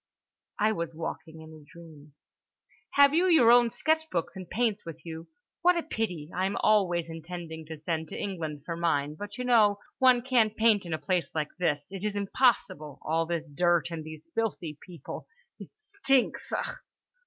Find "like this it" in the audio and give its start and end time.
11.35-12.03